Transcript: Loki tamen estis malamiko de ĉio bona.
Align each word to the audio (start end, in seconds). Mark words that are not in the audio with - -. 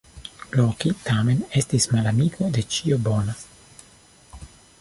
Loki 0.59 0.93
tamen 1.09 1.43
estis 1.61 1.87
malamiko 1.93 2.49
de 2.57 2.67
ĉio 2.77 3.01
bona. 3.11 3.37